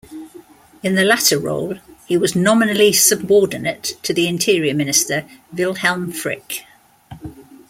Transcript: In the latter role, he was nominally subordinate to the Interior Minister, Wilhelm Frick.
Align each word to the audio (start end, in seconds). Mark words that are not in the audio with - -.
In 0.81 0.95
the 0.95 1.03
latter 1.03 1.37
role, 1.37 1.75
he 2.07 2.17
was 2.17 2.35
nominally 2.35 2.91
subordinate 2.91 3.99
to 4.01 4.15
the 4.15 4.27
Interior 4.27 4.73
Minister, 4.73 5.25
Wilhelm 5.53 6.11
Frick. 6.11 6.65